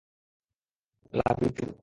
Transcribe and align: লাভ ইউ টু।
লাভ 1.13 1.37
ইউ 1.43 1.49
টু। 1.57 1.65